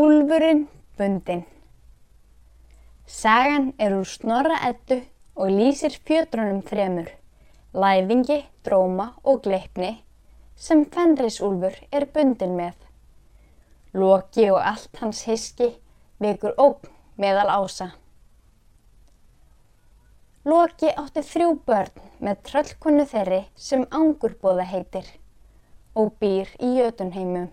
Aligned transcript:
Úlfurinn 0.00 0.60
bundinn 0.96 1.42
Sagan 3.04 3.66
er 3.84 3.96
úr 3.98 4.06
snorra 4.08 4.56
eddu 4.68 4.96
og 5.34 5.50
lýsir 5.52 5.96
fjötrunum 6.06 6.62
þremur, 6.70 7.10
læfingi, 7.82 8.38
dróma 8.64 9.08
og 9.24 9.42
gleipni 9.44 9.90
sem 10.66 10.86
Fenrisúlfur 10.94 11.76
er 11.92 12.06
bundin 12.14 12.56
með. 12.62 12.78
Loki 13.92 14.48
og 14.54 14.62
allt 14.72 15.02
hans 15.02 15.26
hiski 15.28 15.68
vekur 16.24 16.56
ógn 16.56 16.88
meðal 17.20 17.52
ása. 17.58 17.92
Loki 20.48 20.96
átti 21.04 21.28
þrjú 21.34 21.54
börn 21.68 22.10
með 22.24 22.44
tröllkonu 22.48 23.08
þeirri 23.12 23.46
sem 23.68 23.88
Angurbóða 23.90 24.70
heitir 24.72 25.16
og 25.92 26.14
býr 26.22 26.56
í 26.56 26.76
Jötunheimum. 26.78 27.50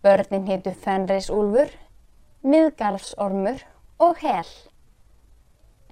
Börnin 0.00 0.46
heitu 0.48 0.70
Fenrisúlfur, 0.72 1.68
Miðgarðsormur 2.40 3.58
og 4.00 4.20
Hel. 4.24 4.46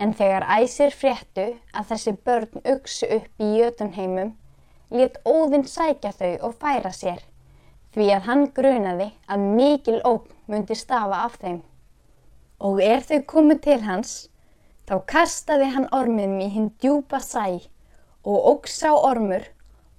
En 0.00 0.14
þegar 0.16 0.46
æsir 0.54 0.94
fréttu 0.96 1.44
að 1.76 1.90
þessi 1.90 2.14
börn 2.24 2.62
uksu 2.72 3.08
upp 3.18 3.42
í 3.44 3.48
Jötunheimum, 3.58 4.30
let 4.96 5.18
Óðinn 5.28 5.66
sækja 5.68 6.14
þau 6.16 6.30
og 6.48 6.54
færa 6.62 6.92
sér, 6.96 7.20
því 7.92 8.06
að 8.14 8.30
hann 8.30 8.46
grunaði 8.56 9.10
að 9.28 9.44
mikil 9.58 9.98
ógn 10.08 10.32
myndi 10.48 10.78
stafa 10.80 11.18
af 11.26 11.36
þeim. 11.42 11.60
Og 12.64 12.80
er 12.80 13.04
þau 13.04 13.20
komið 13.34 13.60
til 13.66 13.80
hans, 13.84 14.14
þá 14.88 15.04
kastaði 15.12 15.68
hann 15.74 15.90
ormiðum 15.92 16.40
í 16.46 16.48
hinn 16.54 16.72
djúpa 16.80 17.20
sæ 17.20 17.60
og 18.24 18.48
ógs 18.54 18.80
á 18.88 18.96
ormur 18.96 19.44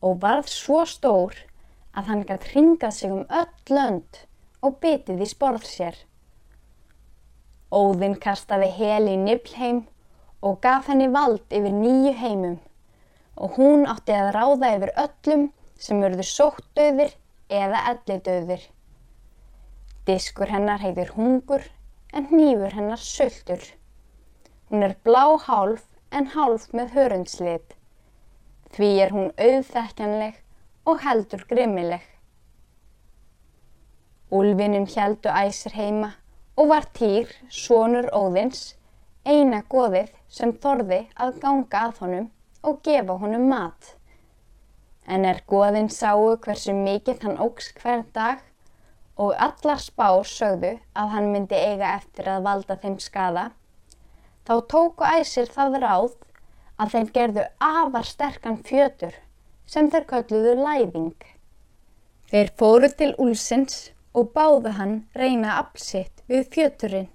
og 0.02 0.18
varð 0.26 0.50
svo 0.50 0.82
stór 0.90 1.38
að 1.98 2.10
hann 2.12 2.26
gætt 2.30 2.50
hringað 2.52 2.96
sig 2.96 3.14
um 3.14 3.26
öll 3.42 3.76
lönd 3.76 4.24
og 4.66 4.80
bitið 4.84 5.24
í 5.26 5.28
sporð 5.30 5.66
sér. 5.68 5.96
Óðinn 7.70 8.18
kastaði 8.22 8.70
hel 8.80 9.06
í 9.12 9.16
Niflheim 9.22 9.84
og 10.42 10.60
gaf 10.64 10.90
henni 10.90 11.10
vald 11.14 11.46
yfir 11.54 11.76
nýju 11.76 12.14
heimum 12.18 12.58
og 13.40 13.56
hún 13.60 13.86
átti 13.88 14.16
að 14.16 14.34
ráða 14.36 14.74
yfir 14.78 14.94
öllum 15.06 15.46
sem 15.80 16.02
verður 16.04 16.28
sóttdauðir 16.28 17.14
eða 17.50 17.84
ellidauðir. 17.94 18.64
Diskur 20.08 20.52
hennar 20.52 20.82
heitir 20.84 21.14
hungur 21.16 21.64
en 22.14 22.28
hnífur 22.32 22.76
hennar 22.76 23.02
söldur. 23.04 23.62
Hún 24.70 24.84
er 24.86 24.96
blá 25.06 25.38
hálf 25.46 25.86
en 26.12 26.32
hálf 26.34 26.68
með 26.74 26.96
hörundslit. 26.98 27.76
Því 28.74 28.90
er 29.06 29.14
hún 29.16 29.32
auðþekkjanleg 29.38 30.42
og 30.90 31.04
heldur 31.06 31.44
grimmileg. 31.50 32.02
Úlfinum 34.34 34.88
heldu 34.90 35.30
æsir 35.30 35.76
heima 35.78 36.10
og 36.58 36.72
var 36.72 36.88
Týr, 36.98 37.30
sonur 37.50 38.08
Óðins, 38.20 38.74
eina 39.26 39.62
goðið 39.74 40.10
sem 40.40 40.56
þorði 40.64 41.00
að 41.26 41.38
ganga 41.44 41.84
að 41.86 42.02
honum 42.02 42.28
og 42.66 42.82
gefa 42.88 43.20
honum 43.22 43.46
mat. 43.52 43.94
En 45.06 45.30
er 45.30 45.44
goðin 45.54 45.92
sáu 45.94 46.36
hversu 46.42 46.74
mikið 46.74 47.24
hann 47.28 47.40
ógs 47.46 47.70
hver 47.78 48.04
dag 48.18 48.42
og 49.18 49.38
allar 49.48 49.86
spár 49.86 50.26
sögðu 50.34 50.76
að 50.98 51.16
hann 51.16 51.32
myndi 51.36 51.58
eiga 51.70 51.94
eftir 52.00 52.34
að 52.34 52.46
valda 52.50 52.82
þeim 52.82 53.00
skada, 53.06 53.50
þá 54.46 54.54
tóku 54.74 55.06
æsir 55.06 55.50
það 55.54 55.82
ráð 55.86 56.14
að 56.82 56.94
þeim 56.96 57.10
gerðu 57.18 57.50
afar 57.74 58.14
sterkan 58.16 58.64
fjötur 58.66 59.18
sem 59.70 59.90
þeir 59.94 60.08
kölluðu 60.10 60.56
læðing. 60.64 61.14
Þeir 62.30 62.52
fóru 62.58 62.90
til 62.98 63.12
úlsins 63.22 63.90
og 64.18 64.32
báðu 64.34 64.74
hann 64.78 64.96
reyna 65.18 65.60
aflsitt 65.62 66.24
við 66.30 66.50
fjöturinn. 66.56 67.10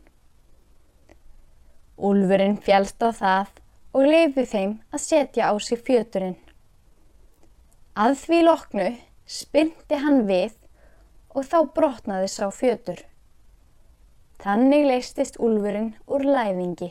Úlfurinn 1.99 2.59
fjálst 2.63 3.03
á 3.03 3.11
það 3.15 3.53
og 3.95 4.09
leiði 4.11 4.45
þeim 4.51 4.75
að 4.95 5.05
setja 5.05 5.51
á 5.51 5.55
sig 5.63 5.83
fjöturinn. 5.87 6.39
Að 7.95 8.17
því 8.25 8.41
loknu 8.49 8.89
spyndi 9.31 9.99
hann 10.03 10.25
við 10.31 10.57
og 11.35 11.47
þá 11.47 11.59
brotnaði 11.77 12.31
sá 12.31 12.47
fjötur. 12.55 12.99
Þannig 14.43 14.87
leistist 14.91 15.39
úlfurinn 15.43 15.95
úr 16.11 16.27
læðingi. 16.27 16.91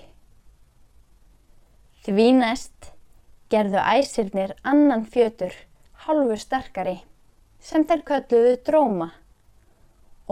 Því 2.03 2.27
næst 2.39 2.93
gerðu 3.53 3.81
æsirnir 3.81 4.55
annan 4.65 5.03
fjötur, 5.05 5.53
hálfu 6.05 6.37
sterkari, 6.41 6.95
sem 7.61 7.85
þeir 7.85 8.01
kölluðu 8.07 8.55
dróma 8.65 9.11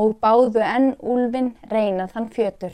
og 0.02 0.16
báðu 0.24 0.64
enn 0.66 0.96
úlfin 1.14 1.52
reyna 1.70 2.08
þann 2.10 2.32
fjötur. 2.34 2.74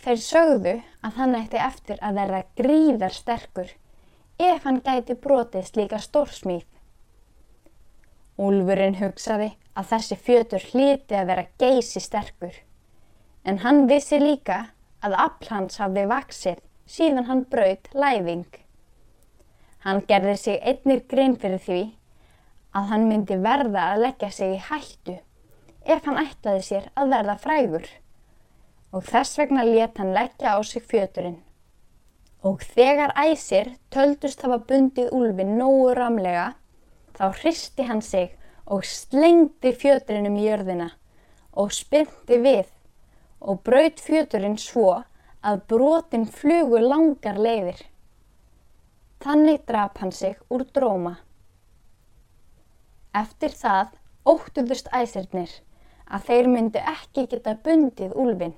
Þeir 0.00 0.22
sögðu 0.24 0.74
að 1.04 1.16
hann 1.20 1.36
ætti 1.36 1.60
eftir 1.60 2.00
að 2.00 2.20
verða 2.22 2.40
gríðar 2.56 3.12
sterkur 3.12 3.74
ef 4.40 4.64
hann 4.64 4.80
gæti 4.86 5.16
brotið 5.26 5.66
slíka 5.68 6.00
stórsmýð. 6.00 6.64
Úlfurinn 8.40 8.96
hugsaði 9.02 9.50
að 9.76 9.90
þessi 9.92 10.16
fjötur 10.24 10.66
hlíti 10.70 11.18
að 11.18 11.32
vera 11.34 11.46
geysi 11.60 12.00
sterkur 12.00 12.56
en 13.44 13.60
hann 13.64 13.84
vissi 13.90 14.16
líka 14.20 14.70
að 15.04 15.18
afl 15.26 15.52
hans 15.52 15.80
hafði 15.80 16.06
vaksið 16.08 16.64
síðan 16.88 17.28
hann 17.28 17.44
braut 17.52 17.92
læfing. 17.92 18.48
Hann 19.84 20.02
gerði 20.08 20.36
sig 20.36 20.60
einnir 20.60 21.02
grein 21.08 21.36
fyrir 21.40 21.62
því 21.64 21.80
að 22.76 22.88
hann 22.92 23.08
myndi 23.08 23.38
verða 23.40 23.86
að 23.92 24.02
leggja 24.04 24.30
sig 24.34 24.56
í 24.56 24.62
hættu 24.68 25.16
ef 25.84 26.04
hann 26.04 26.20
ætlaði 26.20 26.64
sér 26.66 26.88
að 26.94 27.14
verða 27.14 27.36
frægur 27.40 27.86
og 28.92 29.06
þess 29.06 29.38
vegna 29.38 29.64
let 29.66 29.98
hann 29.98 30.12
leggja 30.14 30.56
á 30.56 30.58
sig 30.66 30.82
fjöturinn. 30.82 31.38
Og 32.42 32.62
þegar 32.74 33.12
æsir 33.20 33.74
töldust 33.92 34.42
hafa 34.42 34.58
bundið 34.68 35.12
úlfin 35.16 35.56
nógu 35.58 35.94
ramlega 35.96 36.46
þá 37.18 37.26
hristi 37.42 37.86
hann 37.88 38.02
sig 38.02 38.36
og 38.66 38.86
slengdi 38.86 39.72
fjöturinn 39.76 40.28
um 40.30 40.38
jörðina 40.40 40.90
og 41.52 41.72
spyndi 41.74 42.38
við 42.40 42.68
og 43.40 43.62
braut 43.66 44.00
fjöturinn 44.00 44.58
svo 44.60 45.02
að 45.40 45.62
brotin 45.72 46.26
flugu 46.28 46.80
langar 46.84 47.38
leiðir. 47.40 47.80
Þannig 49.20 49.66
drap 49.68 49.98
hann 50.00 50.12
sig 50.16 50.38
úr 50.48 50.62
dróma. 50.72 51.18
Eftir 53.12 53.52
það 53.52 53.96
óttuðust 54.24 54.86
æsirnir 54.96 55.50
að 56.08 56.26
þeir 56.28 56.46
myndu 56.48 56.80
ekki 56.92 57.26
geta 57.28 57.52
bundið 57.64 58.14
úlfin. 58.16 58.54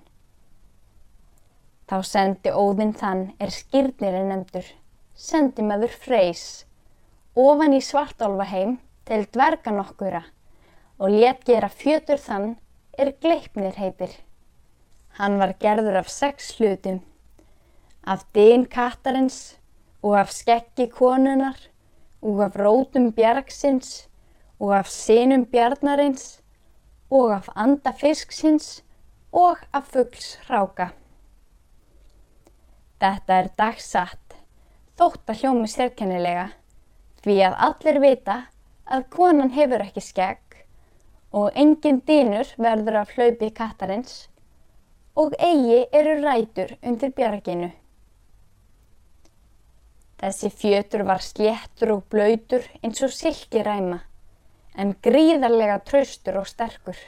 Þá 1.90 1.96
sendi 2.06 2.52
óðinn 2.54 2.94
þann 2.96 3.24
er 3.42 3.50
skýrnir 3.52 4.14
en 4.16 4.30
nefndur, 4.30 4.68
sendi 5.18 5.64
maður 5.66 5.96
freys, 6.04 6.44
ofan 7.34 7.74
í 7.74 7.80
svartálfaheim 7.82 8.76
til 9.08 9.24
dverga 9.34 9.74
nokkura 9.74 10.22
og 11.02 11.10
let 11.10 11.42
gera 11.48 11.68
fjötur 11.68 12.22
þann 12.22 12.54
er 12.94 13.10
gleipnir 13.18 13.74
heitir. 13.76 14.14
Hann 15.18 15.40
var 15.42 15.56
gerður 15.58 15.98
af 16.04 16.08
sex 16.08 16.54
hlutum, 16.60 17.02
af 18.06 18.22
dyn 18.32 18.64
kattarins 18.70 19.58
og 20.02 20.18
af 20.18 20.32
skeggi 20.34 20.88
konunar 20.90 21.58
og 22.22 22.44
af 22.44 22.56
rótum 22.58 23.12
bjargsins 23.12 24.08
og 24.60 24.76
af 24.78 24.86
sinum 24.86 25.44
bjarnarins 25.46 26.40
og 27.10 27.34
af 27.34 27.48
anda 27.56 27.90
fisksins 27.90 28.84
og 29.32 29.56
af 29.72 29.84
fuggls 29.84 30.38
hráka. 30.48 30.92
Þetta 33.02 33.38
er 33.40 33.48
dagsatt, 33.58 34.36
þótt 34.98 35.30
að 35.32 35.40
hljómi 35.40 35.70
sérkennilega, 35.70 36.48
því 37.24 37.36
að 37.48 37.58
allir 37.66 38.00
vita 38.04 38.36
að 38.86 39.08
konan 39.10 39.50
hefur 39.56 39.82
ekki 39.82 40.04
skegg 40.04 40.58
og 41.32 41.50
engin 41.58 42.02
dýnur 42.06 42.52
verður 42.60 43.00
af 43.02 43.14
hlaupi 43.16 43.50
kattarins 43.56 44.28
og 45.16 45.34
eigi 45.38 45.82
eru 45.92 46.18
rætur 46.22 46.76
undir 46.82 47.10
bjarginu. 47.16 47.70
Þessi 50.22 50.52
fjötur 50.54 51.02
var 51.02 51.18
sléttur 51.18 51.90
og 51.96 52.02
blöytur 52.14 52.66
eins 52.78 53.00
og 53.02 53.10
silkiræma 53.10 53.96
en 54.78 54.92
gríðarlega 55.02 55.80
traustur 55.88 56.38
og 56.38 56.46
sterkur. 56.46 57.00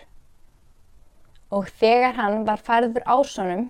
Og 1.55 1.71
þegar 1.79 2.19
hann 2.19 2.43
var 2.49 2.59
færður 2.67 3.07
ásonum, 3.07 3.69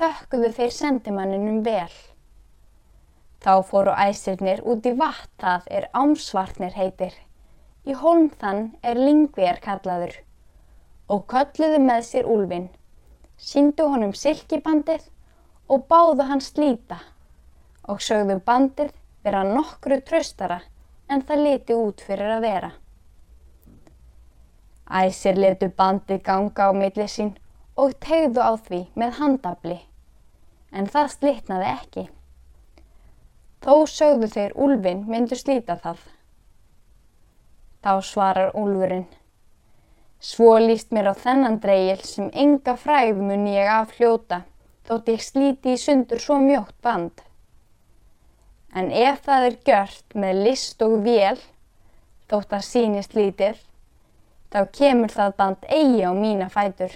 þökkuðu 0.00 0.54
þeir 0.56 0.72
sendimanninum 0.78 1.60
vel. 1.68 1.92
Þá 3.44 3.52
fóru 3.68 3.92
æsirnir 4.06 4.64
út 4.64 4.88
í 4.88 4.96
vatn 4.96 5.28
það 5.44 5.68
er 5.78 5.90
ámsvartnir 5.92 6.72
heitir. 6.72 7.12
Í 7.84 7.92
holm 7.92 8.30
þann 8.40 8.70
er 8.80 8.96
lingver 8.96 9.60
kallaður 9.60 10.16
og 11.12 11.26
kölluðu 11.28 11.84
með 11.84 12.06
sér 12.08 12.28
úlfin, 12.30 12.70
síndu 13.36 13.84
honum 13.92 14.16
silkibandið 14.16 15.10
og 15.68 15.90
báðu 15.92 16.24
hann 16.30 16.40
slíta 16.40 17.02
og 17.92 18.00
sögðu 18.00 18.38
bandið 18.46 18.92
vera 19.24 19.42
nokkru 19.46 19.98
tröstara 20.08 20.62
en 21.12 21.22
það 21.28 21.44
liti 21.46 21.76
út 21.76 22.00
fyrir 22.06 22.38
að 22.38 22.46
vera. 22.46 22.70
Æsir 25.02 25.38
letu 25.40 25.68
bandið 25.76 26.22
ganga 26.24 26.68
á 26.68 26.70
milli 26.76 27.06
sín 27.08 27.34
og 27.76 27.94
tegðu 28.04 28.40
á 28.44 28.52
því 28.56 28.80
með 29.00 29.18
handabli, 29.20 29.78
en 30.72 30.88
það 30.94 31.12
slitnaði 31.16 31.70
ekki. 31.72 32.04
Þó 33.62 33.74
sögðu 33.88 34.28
þeir 34.34 34.54
úlfin 34.66 35.04
myndu 35.08 35.38
slíta 35.38 35.76
það. 35.80 35.98
Þá 37.82 37.92
svarar 38.08 38.56
úlfurinn. 38.58 39.08
Svo 40.22 40.54
líst 40.62 40.92
mér 40.94 41.12
á 41.12 41.14
þennan 41.18 41.60
dreigil 41.62 42.02
sem 42.06 42.30
enga 42.32 42.76
fræð 42.78 43.20
mun 43.22 43.46
ég 43.50 43.70
af 43.70 43.96
hljóta 43.98 44.42
þótt 44.88 45.12
ég 45.12 45.22
slíti 45.22 45.74
í 45.76 45.80
sundur 45.80 46.20
svo 46.22 46.38
mjótt 46.42 46.74
band. 46.82 47.22
En 48.72 48.88
ef 48.88 49.20
það 49.26 49.46
er 49.46 49.56
gjört 49.68 50.14
með 50.16 50.38
list 50.46 50.82
og 50.84 51.02
vél, 51.04 51.36
þótt 52.30 52.54
að 52.56 52.64
sínist 52.64 53.16
lítið, 53.16 53.58
þá 54.52 54.60
kemur 54.72 55.12
það 55.12 55.34
band 55.40 55.66
eigi 55.68 56.00
á 56.08 56.12
mína 56.16 56.48
fætur. 56.52 56.94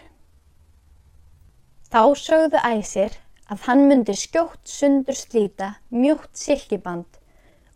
Þá 1.93 2.03
sögðu 2.17 2.63
æsir 2.65 3.19
að 3.53 3.67
hann 3.69 3.85
myndi 3.91 4.17
skjótt 4.17 4.65
sundur 4.69 5.17
slíta 5.17 5.75
mjótt 5.93 6.33
silkiband 6.41 7.21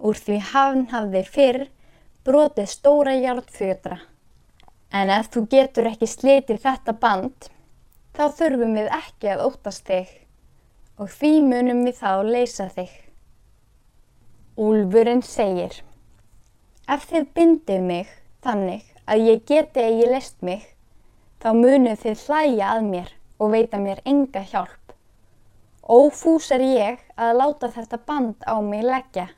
úr 0.01 0.17
því 0.17 0.39
hann 0.53 0.87
hafði 0.95 1.23
fyrr 1.29 1.61
brotið 2.25 2.73
stóra 2.73 3.15
hjártfjötra. 3.21 4.01
En 4.91 5.13
ef 5.13 5.29
þú 5.35 5.45
getur 5.53 5.91
ekki 5.93 6.09
slitið 6.09 6.65
þetta 6.65 6.97
band, 7.05 7.51
þá 8.17 8.25
þurfum 8.41 8.75
við 8.81 8.91
ekki 8.97 9.31
að 9.37 9.45
óttast 9.47 9.87
þig 9.87 10.17
og 11.01 11.13
því 11.13 11.37
munum 11.47 11.85
við 11.87 12.01
þá 12.01 12.13
leysa 12.27 12.69
þig. 12.73 13.10
Úlfurinn 14.61 15.23
segir, 15.25 15.73
ef 16.85 17.07
þið 17.09 17.29
bindið 17.39 17.85
mig 17.87 18.11
þannig 18.45 18.83
að 19.09 19.23
ég 19.25 19.47
geti 19.49 19.81
eigi 19.81 20.11
leist 20.11 20.37
mig, 20.45 20.67
þá 21.41 21.49
munum 21.57 21.97
þið 22.03 22.27
hlæja 22.27 22.69
að 22.75 22.83
mér 22.91 23.09
og 23.41 23.55
veita 23.55 23.81
mér 23.81 24.05
enga 24.05 24.45
hjálp. 24.53 24.93
Ófús 25.81 26.51
er 26.53 26.67
ég 26.67 27.01
að 27.17 27.41
láta 27.41 27.73
þetta 27.73 28.03
band 28.05 28.45
á 28.45 28.61
mig 28.61 28.85
leggja, 28.85 29.31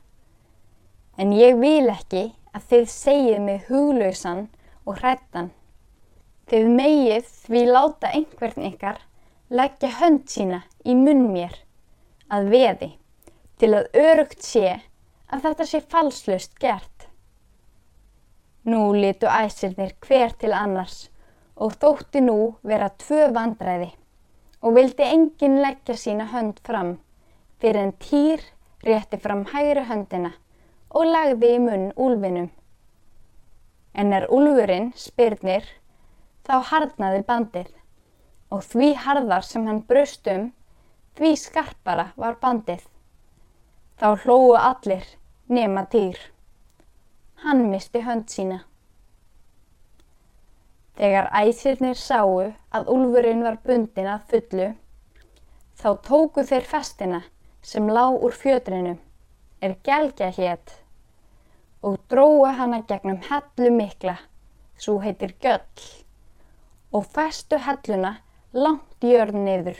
en 1.15 1.31
ég 1.39 1.55
vil 1.63 1.87
ekki 1.95 2.27
að 2.51 2.69
þið 2.75 2.93
segið 2.97 3.41
mig 3.47 3.65
huglausan 3.71 4.45
og 4.83 4.99
hrættan. 4.99 5.51
Þið 6.51 6.71
megið 6.83 7.35
því 7.47 7.67
láta 7.71 8.11
einhvern 8.11 8.71
ykkar 8.73 9.05
leggja 9.47 9.97
hönd 10.03 10.27
sína 10.27 10.65
í 10.83 10.99
munn 10.99 11.29
mér 11.31 11.61
að 12.27 12.57
veði 12.57 12.97
til 13.61 13.77
að 13.77 14.03
örugt 14.09 14.43
sé 14.43 14.81
að 15.33 15.47
þetta 15.47 15.67
sé 15.69 15.81
falslust 15.93 16.55
gert. 16.61 17.07
Nú 18.69 18.93
litu 18.95 19.27
æsirnir 19.27 19.95
hver 20.05 20.35
til 20.39 20.53
annars 20.55 21.09
og 21.57 21.75
þótti 21.81 22.21
nú 22.23 22.37
vera 22.63 22.91
tvö 23.03 23.27
vandræði 23.35 23.91
og 24.63 24.77
vildi 24.77 25.09
enginn 25.09 25.59
leggja 25.65 25.97
sína 25.99 26.29
hönd 26.31 26.61
fram 26.63 26.95
fyrir 27.59 27.81
en 27.83 27.95
týr 28.05 28.45
rétti 28.87 29.19
fram 29.19 29.45
hægri 29.51 29.83
höndina 29.89 30.33
og 30.93 31.09
lagði 31.09 31.55
í 31.57 31.61
munn 31.63 31.89
úlfinum 31.99 32.49
en 33.93 34.13
er 34.17 34.29
úlfurinn 34.33 34.91
spyrnir 34.97 35.65
þá 36.47 36.55
harnaði 36.71 37.23
bandið 37.27 37.71
og 38.53 38.65
því 38.69 38.89
harðar 39.05 39.45
sem 39.47 39.65
hann 39.69 39.81
brust 39.89 40.27
um, 40.29 40.49
því 41.17 41.33
skarpara 41.39 42.09
var 42.19 42.37
bandið. 42.41 42.83
Þá 43.97 44.07
hlóu 44.25 44.53
allir 44.57 45.05
nema 45.47 45.85
týr. 45.85 46.17
Hann 47.43 47.65
misti 47.69 48.01
hönd 48.03 48.29
sína. 48.31 48.59
Þegar 50.95 51.31
æsirnir 51.33 51.97
sáu 51.97 52.37
að 52.71 52.89
úlfurinn 52.93 53.43
var 53.43 53.57
bundin 53.65 54.07
að 54.07 54.27
fullu, 54.29 54.69
þá 55.75 55.89
tóku 56.05 56.45
þeir 56.45 56.69
festina 56.69 57.23
sem 57.65 57.89
lág 57.89 58.21
úr 58.23 58.35
fjötrinu, 58.37 58.97
er 59.63 59.75
gelgja 59.83 60.29
hétt 60.37 60.77
og 61.83 61.97
dróa 62.07 62.53
hana 62.55 62.79
gegnum 62.87 63.17
hellu 63.27 63.71
mikla, 63.75 64.15
svo 64.79 65.01
heitir 65.03 65.33
göll, 65.43 65.87
og 66.95 67.09
festu 67.11 67.59
helluna 67.59 68.19
langt 68.53 69.03
jörn 69.03 69.43
niður. 69.43 69.79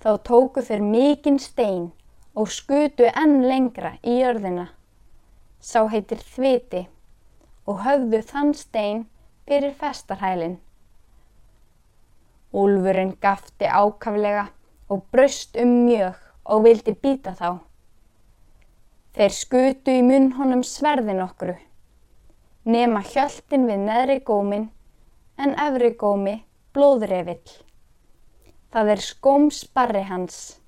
Þá 0.00 0.16
tóku 0.24 0.62
þeir 0.64 0.80
mikinn 0.86 1.38
stein 1.42 1.90
og 2.34 2.48
skutu 2.48 3.08
enn 3.10 3.42
lengra 3.44 3.96
í 4.02 4.18
jörðina, 4.22 4.68
sá 5.60 5.84
heitir 5.92 6.22
þviti, 6.34 6.86
og 7.68 7.82
höfðu 7.84 8.22
þann 8.28 8.52
stein 8.56 9.02
fyrir 9.46 9.74
festarhælinn. 9.78 10.56
Úlfurinn 12.52 13.14
gafti 13.20 13.68
ákaflega 13.68 14.48
og 14.92 15.04
braust 15.12 15.56
um 15.56 15.74
mjög 15.86 16.18
og 16.44 16.64
vildi 16.66 16.94
býta 17.04 17.34
þá. 17.36 17.60
Þeir 19.12 19.36
skutu 19.36 19.92
í 19.92 20.02
munn 20.04 20.32
honum 20.38 20.64
sverðin 20.64 21.20
okkuru, 21.24 21.58
nema 22.64 23.02
hjöltin 23.04 23.68
við 23.68 23.84
neðri 23.86 24.18
gómin 24.24 24.70
en 25.36 25.54
efri 25.60 25.92
gómi 26.00 26.38
blóðrefill. 26.72 27.60
Það 28.72 28.92
er 28.94 29.04
skómsbarri 29.04 30.04
hans. 30.08 30.61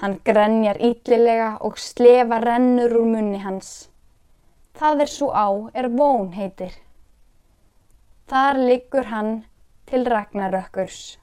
Hann 0.00 0.20
grenjar 0.24 0.78
ítlilega 0.78 1.56
og 1.66 1.78
slefa 1.82 2.38
rennur 2.38 2.92
úr 3.00 3.06
munni 3.12 3.40
hans. 3.42 3.88
Það 4.78 5.00
er 5.04 5.10
svo 5.10 5.30
á 5.34 5.48
er 5.74 5.88
von 5.90 6.28
heitir. 6.38 6.76
Þar 8.30 8.60
liggur 8.68 9.08
hann 9.10 9.32
til 9.90 10.06
Ragnarökkurs. 10.06 11.18